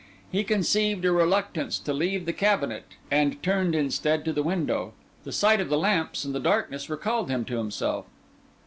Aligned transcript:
He 0.31 0.43
conceived 0.43 1.05
a 1.05 1.11
reluctance 1.11 1.77
to 1.77 1.93
leave 1.93 2.25
the 2.25 2.33
cabinet, 2.33 2.85
and 3.11 3.37
turned 3.43 3.75
instead 3.75 4.25
to 4.25 4.33
the 4.33 4.41
window. 4.41 4.93
The 5.25 5.31
sight 5.31 5.59
of 5.61 5.69
the 5.69 5.77
lamps 5.77 6.25
and 6.25 6.33
the 6.33 6.39
darkness 6.39 6.89
recalled 6.89 7.29
him 7.29 7.45
to 7.45 7.57
himself. 7.59 8.05